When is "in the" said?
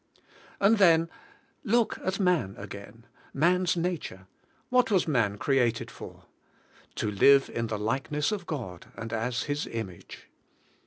7.51-7.77